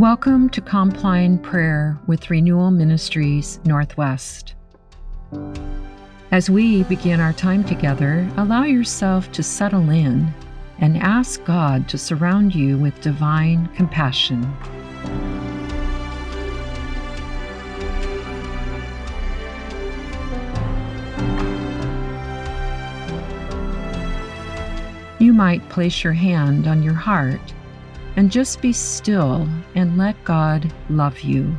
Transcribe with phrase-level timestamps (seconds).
[0.00, 4.54] Welcome to Compline Prayer with Renewal Ministries Northwest.
[6.32, 10.32] As we begin our time together, allow yourself to settle in
[10.78, 14.40] and ask God to surround you with divine compassion.
[25.18, 27.52] You might place your hand on your heart
[28.16, 31.56] and just be still and let God love you.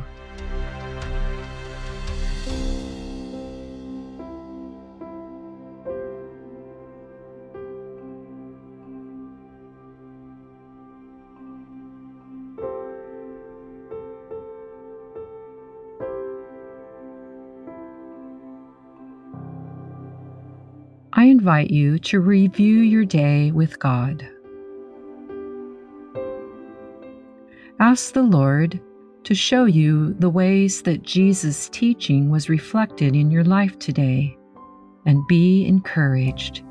[21.14, 24.26] I invite you to review your day with God.
[27.92, 28.80] Ask the Lord
[29.24, 34.34] to show you the ways that Jesus' teaching was reflected in your life today
[35.04, 36.62] and be encouraged.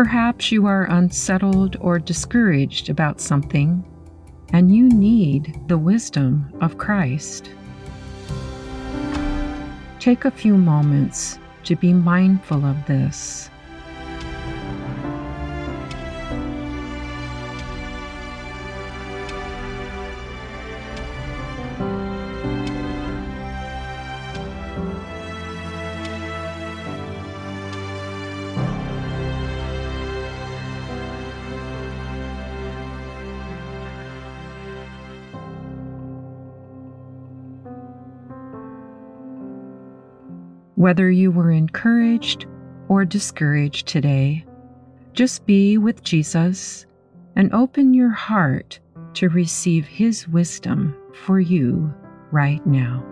[0.00, 3.84] Perhaps you are unsettled or discouraged about something,
[4.50, 7.50] and you need the wisdom of Christ.
[9.98, 13.50] Take a few moments to be mindful of this.
[40.80, 42.46] Whether you were encouraged
[42.88, 44.46] or discouraged today,
[45.12, 46.86] just be with Jesus
[47.36, 48.80] and open your heart
[49.12, 51.92] to receive His wisdom for you
[52.30, 53.04] right now.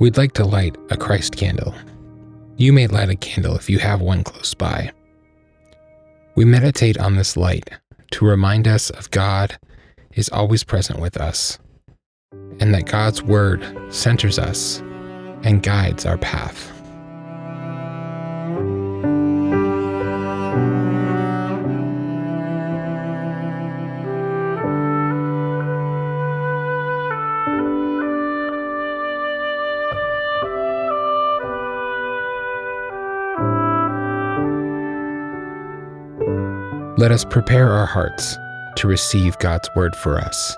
[0.00, 1.74] We'd like to light a Christ candle.
[2.56, 4.92] You may light a candle if you have one close by.
[6.34, 7.68] We meditate on this light
[8.12, 9.58] to remind us of God
[10.14, 11.58] is always present with us,
[12.60, 13.62] and that God's Word
[13.92, 14.80] centers us
[15.42, 16.79] and guides our path.
[37.00, 38.36] Let us prepare our hearts
[38.76, 40.54] to receive God's word for us.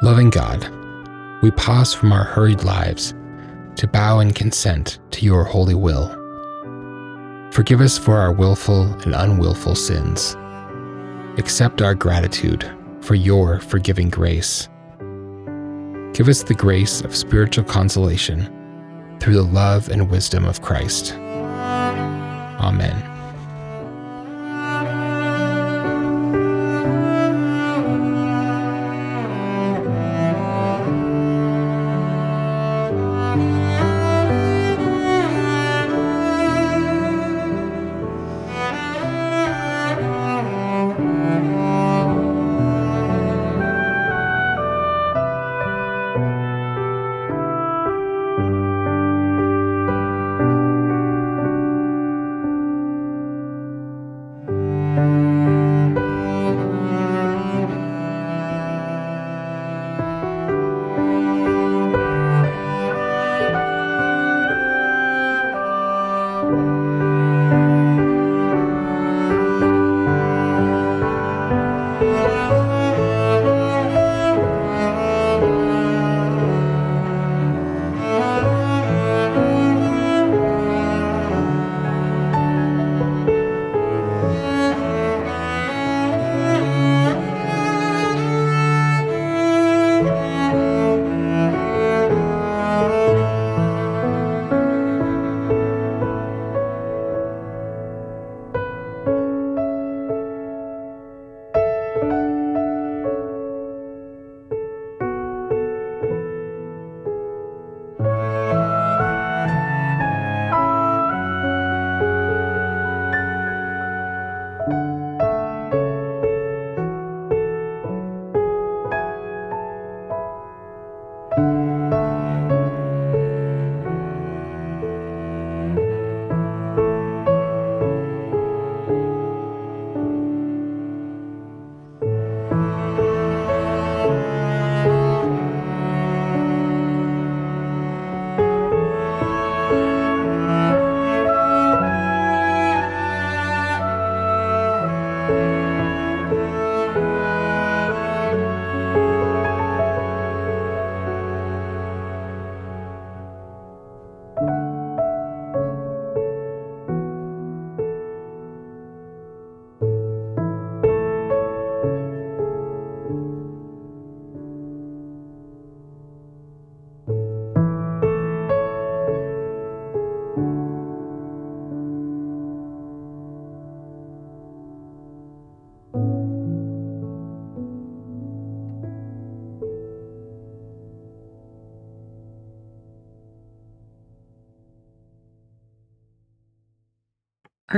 [0.00, 0.64] Loving God,
[1.42, 3.14] we pause from our hurried lives
[3.74, 6.06] to bow in consent to your holy will.
[7.50, 10.36] Forgive us for our willful and unwillful sins.
[11.36, 12.64] Accept our gratitude
[13.00, 14.68] for your forgiving grace.
[16.12, 21.14] Give us the grace of spiritual consolation through the love and wisdom of Christ.
[22.60, 23.07] Amen.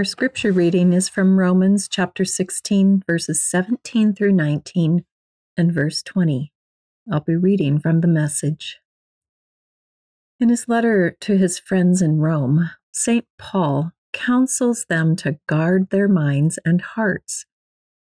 [0.01, 5.05] Our scripture reading is from Romans chapter 16, verses 17 through 19,
[5.59, 6.55] and verse 20.
[7.13, 8.79] I'll be reading from the message.
[10.41, 13.27] In his letter to his friends in Rome, St.
[13.37, 17.45] Paul counsels them to guard their minds and hearts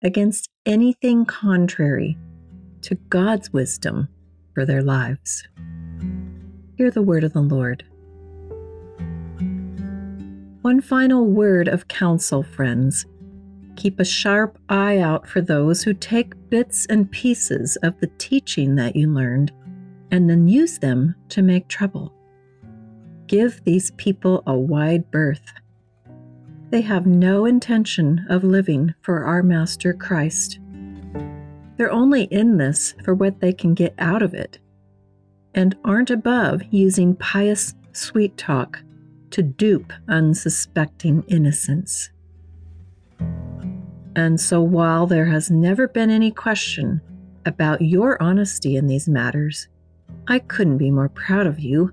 [0.02, 2.18] against anything contrary
[2.82, 4.08] to God's wisdom
[4.52, 5.48] for their lives.
[6.76, 7.86] Hear the word of the Lord.
[10.66, 13.06] One final word of counsel, friends.
[13.76, 18.74] Keep a sharp eye out for those who take bits and pieces of the teaching
[18.74, 19.52] that you learned
[20.10, 22.12] and then use them to make trouble.
[23.28, 25.52] Give these people a wide berth.
[26.70, 30.58] They have no intention of living for our Master Christ.
[31.76, 34.58] They're only in this for what they can get out of it
[35.54, 38.82] and aren't above using pious sweet talk
[39.36, 42.08] to dupe unsuspecting innocence.
[44.16, 47.02] And so, while there has never been any question
[47.44, 49.68] about your honesty in these matters,
[50.26, 51.92] I couldn't be more proud of you.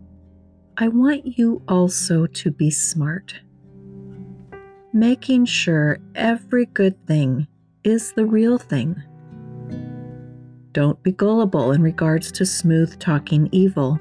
[0.78, 3.42] I want you also to be smart,
[4.94, 7.50] making sure every good thing
[7.84, 9.04] is the real thing.
[10.72, 14.00] Don't be gullible in regards to smooth talking evil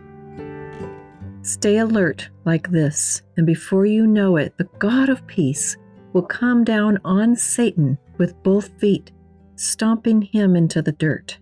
[1.42, 5.76] Stay alert like this, and before you know it, the God of peace
[6.12, 9.10] will come down on Satan with both feet,
[9.56, 11.38] stomping him into the dirt.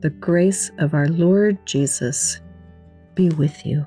[0.00, 2.40] The grace of our Lord Jesus
[3.14, 3.86] be with you.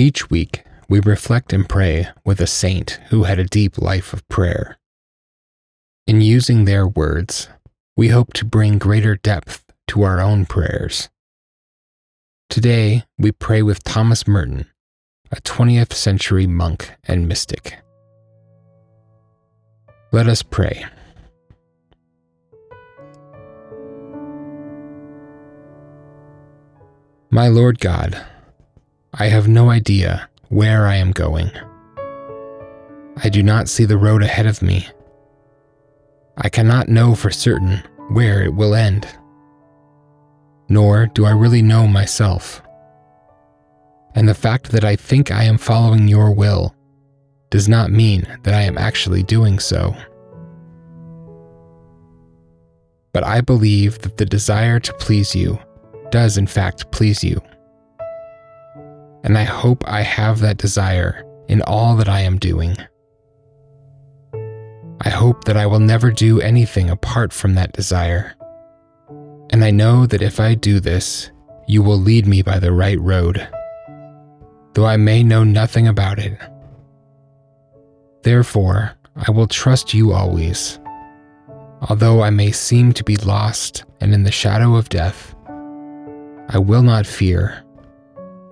[0.00, 4.26] Each week, we reflect and pray with a saint who had a deep life of
[4.28, 4.78] prayer.
[6.06, 7.48] In using their words,
[7.96, 11.08] we hope to bring greater depth to our own prayers.
[12.48, 14.66] Today, we pray with Thomas Merton,
[15.32, 17.78] a 20th century monk and mystic.
[20.12, 20.86] Let us pray.
[27.32, 28.24] My Lord God,
[29.14, 31.50] I have no idea where I am going.
[33.16, 34.86] I do not see the road ahead of me.
[36.36, 39.08] I cannot know for certain where it will end.
[40.68, 42.62] Nor do I really know myself.
[44.14, 46.74] And the fact that I think I am following your will
[47.50, 49.96] does not mean that I am actually doing so.
[53.12, 55.58] But I believe that the desire to please you
[56.10, 57.40] does in fact please you.
[59.24, 62.76] And I hope I have that desire in all that I am doing.
[65.00, 68.34] I hope that I will never do anything apart from that desire.
[69.50, 71.30] And I know that if I do this,
[71.66, 73.46] you will lead me by the right road,
[74.74, 76.38] though I may know nothing about it.
[78.22, 80.78] Therefore, I will trust you always.
[81.88, 85.34] Although I may seem to be lost and in the shadow of death,
[86.48, 87.62] I will not fear,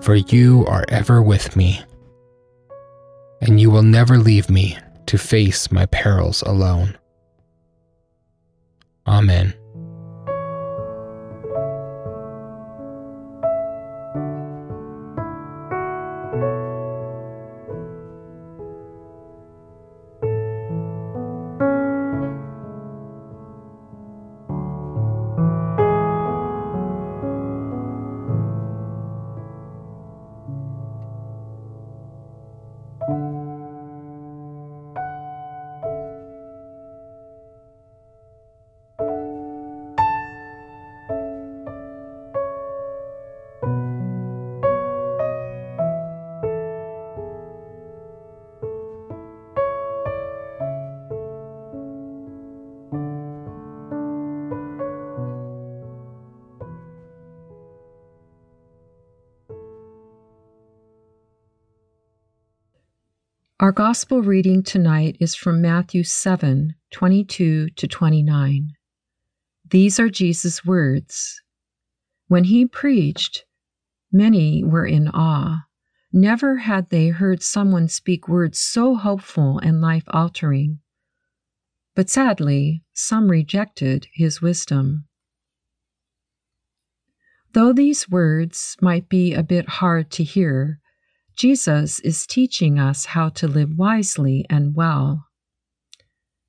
[0.01, 1.81] for you are ever with me,
[3.41, 6.97] and you will never leave me to face my perils alone.
[9.07, 9.55] Amen.
[63.59, 68.73] Our gospel reading tonight is from Matthew 7 22 to 29.
[69.71, 71.41] These are Jesus' words.
[72.29, 73.47] When he preached,
[74.13, 75.65] many were in awe.
[76.13, 80.81] Never had they heard someone speak words so hopeful and life altering.
[81.95, 85.07] But sadly, some rejected his wisdom.
[87.55, 90.79] Though these words might be a bit hard to hear,
[91.37, 95.27] Jesus is teaching us how to live wisely and well.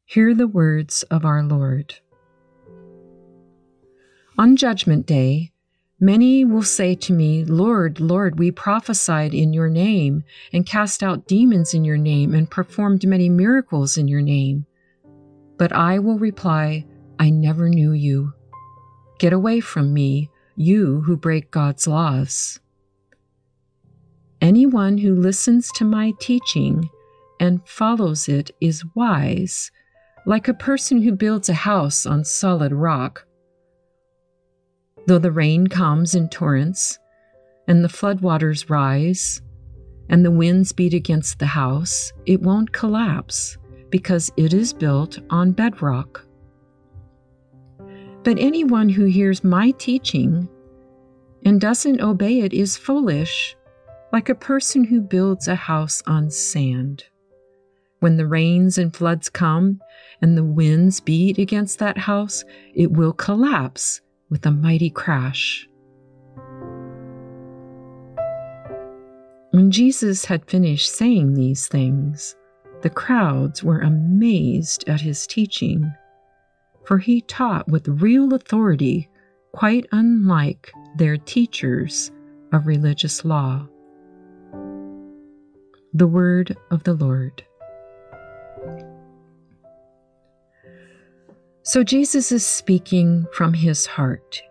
[0.06, 1.96] Hear the words of our Lord.
[4.38, 5.51] On Judgment Day,
[6.00, 11.27] many will say to me, Lord, Lord, we prophesied in your name, and cast out
[11.27, 14.65] demons in your name, and performed many miracles in your name.
[15.58, 16.86] But I will reply,
[17.20, 18.32] I never knew you.
[19.20, 22.62] Get away from me, you who break God's laws.
[24.41, 26.89] Anyone who listens to my teaching
[27.39, 29.72] and follows it is wise,
[30.25, 33.25] like a person who builds a house on solid rock.
[35.08, 37.00] Though the rain comes in torrents,
[37.67, 39.41] and the floodwaters rise,
[40.10, 43.58] and the winds beat against the house, it won't collapse
[43.89, 46.24] because it is built on bedrock.
[48.24, 50.48] But anyone who hears my teaching
[51.44, 53.57] and doesn't obey it is foolish
[54.12, 57.04] like a person who builds a house on sand.
[58.00, 59.82] When the rains and floods come
[60.22, 62.44] and the winds beat against that house,
[62.76, 65.68] it will collapse with a mighty crash.
[69.52, 72.36] When Jesus had finished saying these things,
[72.84, 75.92] the crowds were amazed at his teaching,
[76.86, 79.10] for he taught with real authority,
[79.54, 82.12] quite unlike their teachers
[82.54, 83.68] of religious law.
[85.98, 87.44] The word of the Lord.
[91.63, 94.44] So Jesus is speaking from his heart.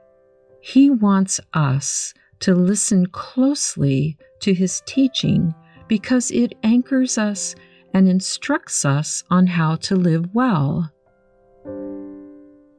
[0.60, 5.54] He wants us to listen closely to his teaching
[5.86, 7.54] because it anchors us
[7.94, 10.90] and instructs us on how to live well.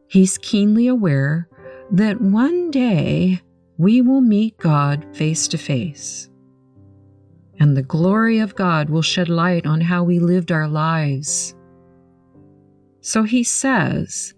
[0.09, 1.47] He's keenly aware
[1.91, 3.39] that one day
[3.77, 6.29] we will meet God face to face.
[7.59, 11.55] And the glory of God will shed light on how we lived our lives.
[13.01, 14.33] So he says,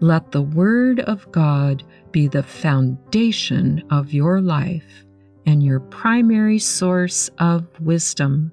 [0.00, 5.04] Let the Word of God be the foundation of your life
[5.46, 8.52] and your primary source of wisdom.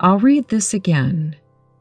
[0.00, 1.36] I'll read this again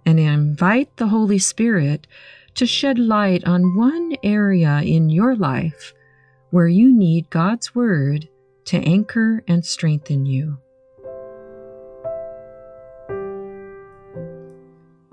[0.05, 2.07] and invite the Holy Spirit
[2.55, 5.93] to shed light on one area in your life
[6.51, 8.29] where you need God's Word
[8.65, 10.57] to anchor and strengthen you.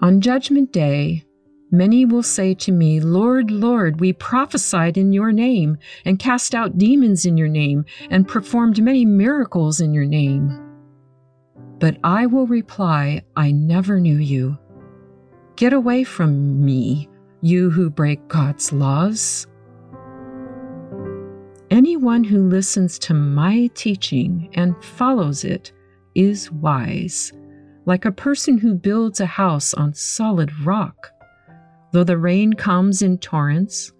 [0.02, 1.24] On Judgment Day,
[1.70, 6.78] many will say to me, Lord, Lord, we prophesied in your name, and cast out
[6.78, 10.58] demons in your name, and performed many miracles in your name.
[11.78, 14.58] But I will reply, I never knew you.
[15.56, 17.08] Get away from me,
[17.42, 19.46] you who break God's laws.
[21.70, 25.70] Anyone who listens to my teaching and follows it
[26.16, 27.32] is wise,
[27.86, 31.12] like a person who builds a house on solid rock.
[31.92, 33.92] Though the rain comes in torrents,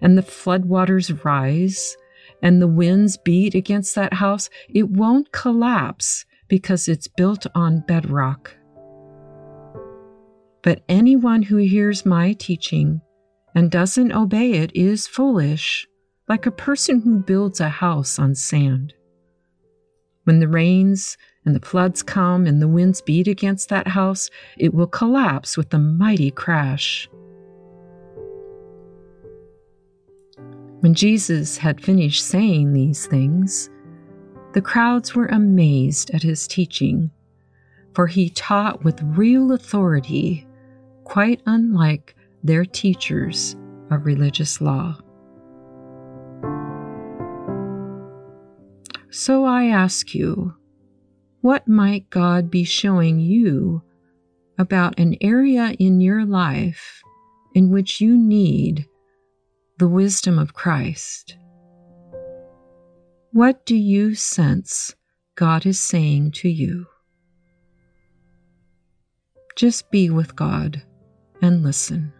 [0.00, 1.96] and the floodwaters rise,
[2.42, 8.56] and the winds beat against that house, it won't collapse because it's built on bedrock.
[10.62, 13.00] But anyone who hears my teaching
[13.54, 15.86] and doesn't obey it is foolish
[16.32, 18.94] like a person who builds a house on sand.
[20.24, 24.72] When the rains and the floods come and the winds beat against that house, it
[24.72, 27.06] will collapse with a mighty crash.
[30.80, 33.68] When Jesus had finished saying these things,
[34.54, 37.10] the crowds were amazed at his teaching,
[37.94, 40.46] for he taught with real authority,
[41.04, 43.54] quite unlike their teachers
[43.90, 44.96] of religious law.
[49.12, 50.54] So I ask you,
[51.42, 53.82] what might God be showing you
[54.56, 57.02] about an area in your life
[57.54, 58.86] in which you need
[59.78, 61.36] the wisdom of Christ?
[63.32, 64.94] What do you sense
[65.34, 66.86] God is saying to you?
[69.56, 70.80] Just be with God
[71.42, 72.14] and listen.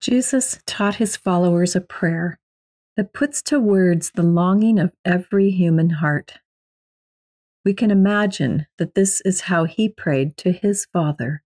[0.00, 2.38] Jesus taught his followers a prayer
[2.96, 6.38] that puts to words the longing of every human heart.
[7.66, 11.42] We can imagine that this is how he prayed to his Father.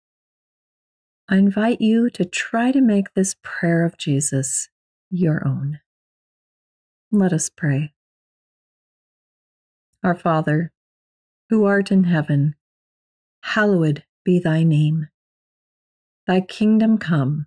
[1.29, 4.69] I invite you to try to make this prayer of Jesus
[5.11, 5.81] your own.
[7.11, 7.93] Let us pray.
[10.05, 10.71] Our Father,
[11.51, 12.55] who art in heaven,
[13.43, 15.09] hallowed be thy name.
[16.27, 17.47] Thy kingdom come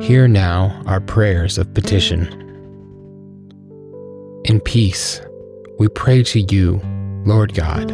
[0.00, 2.26] Hear now our prayers of petition.
[4.44, 5.20] In peace,
[5.78, 6.80] we pray to you,
[7.24, 7.90] Lord God,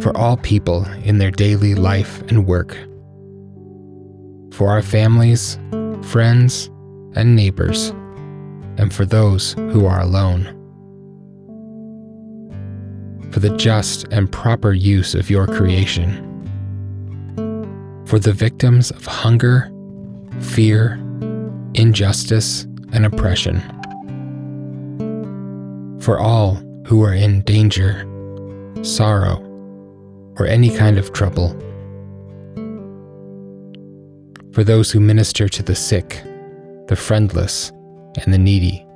[0.00, 2.76] for all people in their daily life and work,
[4.54, 5.58] for our families,
[6.02, 6.70] friends,
[7.14, 7.88] and neighbors,
[8.78, 10.44] and for those who are alone,
[13.32, 16.22] for the just and proper use of your creation,
[18.06, 19.70] for the victims of hunger
[20.40, 21.00] fear,
[21.74, 23.60] injustice, and oppression.
[26.00, 26.54] For all
[26.86, 28.06] who are in danger,
[28.82, 29.42] sorrow,
[30.38, 31.50] or any kind of trouble.
[34.52, 36.22] For those who minister to the sick,
[36.86, 37.72] the friendless,
[38.22, 38.86] and the needy.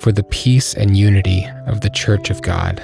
[0.00, 2.80] For the peace and unity of the Church of God.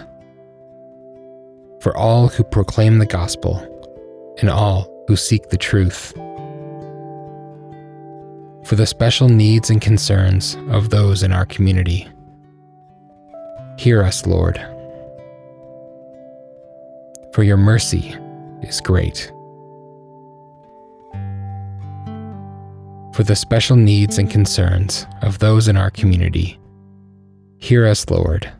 [1.81, 3.69] For all who proclaim the gospel,
[4.41, 6.12] and all who seek the truth.
[8.65, 12.09] For the special needs and concerns of those in our community.
[13.79, 14.59] Hear us, Lord.
[17.33, 18.17] For your mercy
[18.62, 19.33] is great.
[23.15, 26.59] For the special needs and concerns of those in our community.
[27.59, 28.51] Hear us, Lord.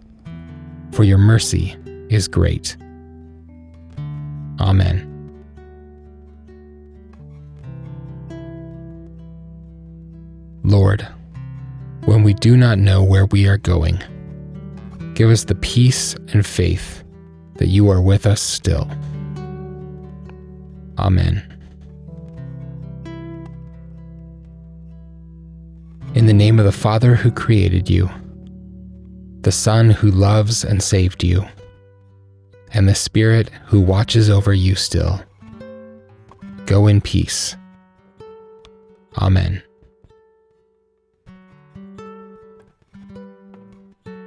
[0.93, 1.77] For your mercy
[2.11, 2.77] is great.
[4.61, 5.12] Amen.
[10.65, 11.07] Lord,
[12.05, 14.01] when we do not know where we are going,
[15.15, 17.03] give us the peace and faith
[17.57, 18.89] that you are with us still.
[20.99, 21.49] Amen.
[26.15, 28.09] In the name of the Father who created you,
[29.41, 31.45] the Son who loves and saved you,
[32.73, 35.21] and the Spirit who watches over you still,
[36.67, 37.57] go in peace.
[39.19, 39.63] Amen.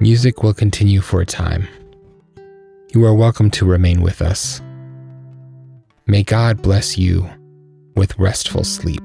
[0.06, 1.68] Music will continue for a time.
[2.94, 4.62] You are welcome to remain with us.
[6.06, 7.28] May God bless you
[7.96, 9.02] with restful sleep.